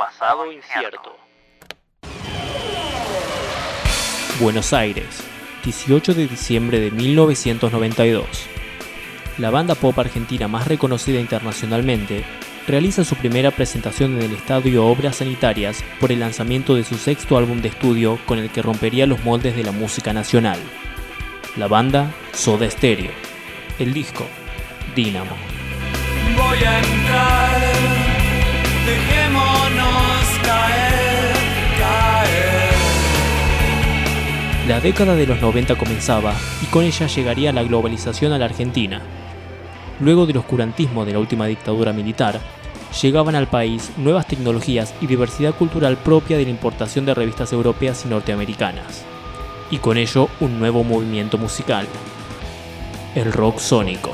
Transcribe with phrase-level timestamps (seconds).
[0.00, 1.14] pasado incierto.
[4.40, 5.22] Buenos Aires,
[5.62, 8.26] 18 de diciembre de 1992.
[9.36, 12.24] La banda pop argentina más reconocida internacionalmente
[12.66, 17.36] realiza su primera presentación en el estadio Obras Sanitarias por el lanzamiento de su sexto
[17.36, 20.58] álbum de estudio con el que rompería los moldes de la música nacional.
[21.58, 23.12] La banda Soda Stereo.
[23.78, 24.26] El disco
[24.96, 25.36] Dynamo.
[34.70, 39.02] La década de los 90 comenzaba y con ella llegaría la globalización a la Argentina.
[39.98, 42.38] Luego del oscurantismo de la última dictadura militar,
[43.02, 48.04] llegaban al país nuevas tecnologías y diversidad cultural propia de la importación de revistas europeas
[48.04, 49.04] y norteamericanas.
[49.72, 51.88] Y con ello un nuevo movimiento musical,
[53.16, 54.12] el rock sónico.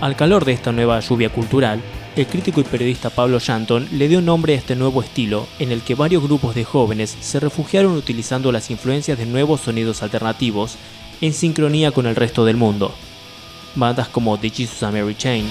[0.00, 1.80] Al calor de esta nueva lluvia cultural,
[2.16, 5.82] el crítico y periodista Pablo Shanton le dio nombre a este nuevo estilo en el
[5.82, 10.76] que varios grupos de jóvenes se refugiaron utilizando las influencias de nuevos sonidos alternativos
[11.20, 12.94] en sincronía con el resto del mundo.
[13.76, 15.46] Bandas como The Jesus and Mary Chain,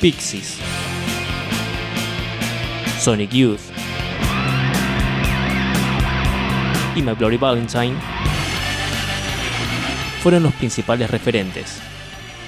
[0.00, 0.56] Pixies,
[3.00, 3.60] Sonic Youth
[6.96, 7.94] y My Bloody Valentine
[10.22, 11.89] fueron los principales referentes.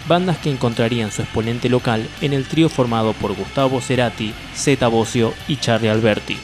[0.09, 5.33] Bandas que encontrarían su exponente local en el trío formado por Gustavo Cerati, Zeta Bosio
[5.47, 6.37] y Charlie Alberti.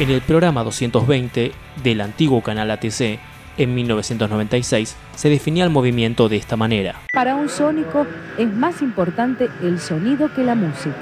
[0.00, 1.52] En el programa 220
[1.84, 3.20] del antiguo canal ATC,
[3.58, 6.96] en 1996, se definía el movimiento de esta manera.
[7.12, 8.06] Para un sónico
[8.38, 10.96] es más importante el sonido que la música.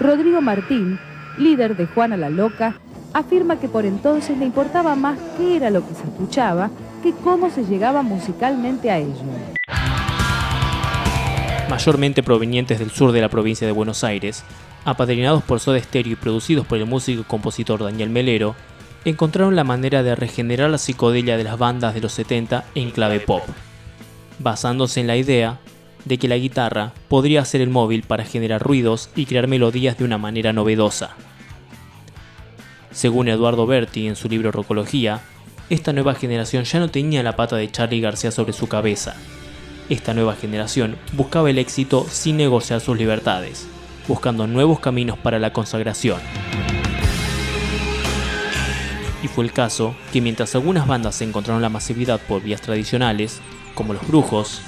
[0.00, 0.98] Rodrigo Martín,
[1.38, 2.74] líder de Juana la Loca,
[3.12, 6.70] afirma que por entonces le importaba más qué era lo que se escuchaba
[7.12, 9.24] cómo se llegaba musicalmente a ello.
[11.68, 14.44] Mayormente provenientes del sur de la provincia de Buenos Aires,
[14.84, 18.54] apadrinados por Soda Stereo y producidos por el músico y compositor Daniel Melero,
[19.04, 23.20] encontraron la manera de regenerar la psicodelia de las bandas de los 70 en clave
[23.20, 23.42] pop,
[24.38, 25.60] basándose en la idea
[26.04, 30.04] de que la guitarra podría ser el móvil para generar ruidos y crear melodías de
[30.04, 31.16] una manera novedosa.
[32.90, 35.20] Según Eduardo Berti en su libro Rocología,
[35.70, 39.16] esta nueva generación ya no tenía la pata de Charlie García sobre su cabeza.
[39.88, 43.66] Esta nueva generación buscaba el éxito sin negociar sus libertades,
[44.06, 46.20] buscando nuevos caminos para la consagración.
[49.22, 53.40] Y fue el caso que mientras algunas bandas encontraron la masividad por vías tradicionales,
[53.74, 54.60] como los brujos,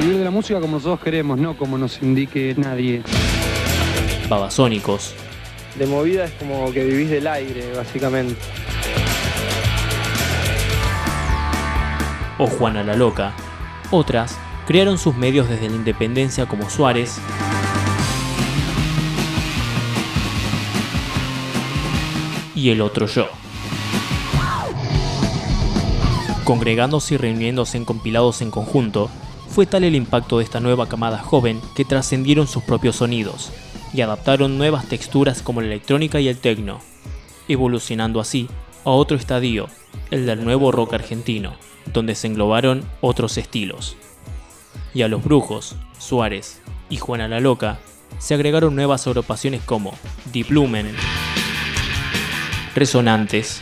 [0.00, 3.02] Vivir de la música como nosotros queremos, no como nos indique nadie.
[4.28, 5.12] babasónicos,
[5.76, 8.36] De movida es como que vivís del aire, básicamente.
[12.38, 13.32] O Juana la Loca,
[13.90, 17.20] otras crearon sus medios desde la independencia como Suárez,
[22.54, 23.28] y el otro yo.
[26.44, 29.10] Congregándose y reuniéndose en compilados en conjunto,
[29.48, 33.52] fue tal el impacto de esta nueva camada joven que trascendieron sus propios sonidos
[33.92, 36.80] y adaptaron nuevas texturas como la electrónica y el techno,
[37.48, 38.48] evolucionando así
[38.84, 39.68] a otro estadio,
[40.10, 41.54] el del nuevo rock argentino,
[41.92, 43.96] donde se englobaron otros estilos.
[44.94, 47.78] Y a los brujos, Suárez y Juana la Loca
[48.18, 49.94] se agregaron nuevas agrupaciones como
[50.32, 50.94] Deep Lumen,
[52.74, 53.60] Resonantes,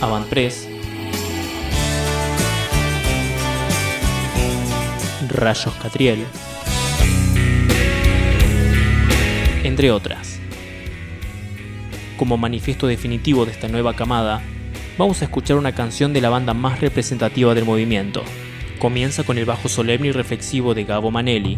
[0.00, 0.66] Avant Press,
[5.28, 6.24] Rayos Catriel,
[9.62, 10.09] entre otras.
[12.20, 14.42] Como manifiesto definitivo de esta nueva camada,
[14.98, 18.22] vamos a escuchar una canción de la banda más representativa del movimiento.
[18.78, 21.56] Comienza con el bajo solemne y reflexivo de Gabo Manelli.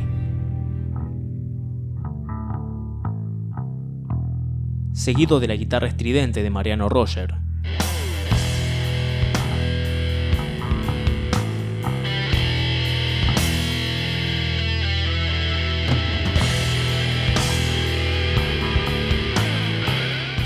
[4.92, 7.34] Seguido de la guitarra estridente de Mariano Roger.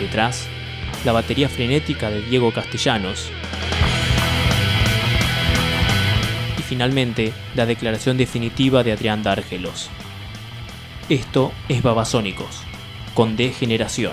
[0.07, 0.47] Detrás,
[1.05, 3.29] la batería frenética de Diego Castellanos.
[6.57, 9.91] Y finalmente, la declaración definitiva de Adrián Dárgelos.
[11.09, 12.63] Esto es Babasónicos,
[13.15, 14.13] con degeneración.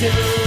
[0.00, 0.37] to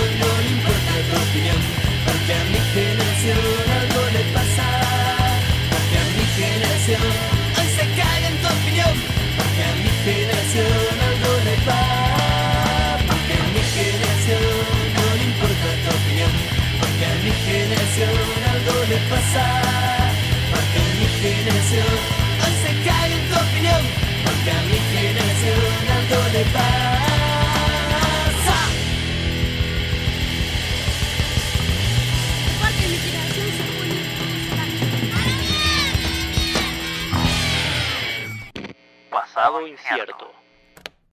[39.95, 40.40] ピアルと。